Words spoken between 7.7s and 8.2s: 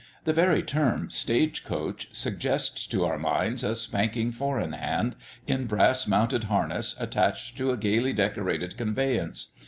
gayly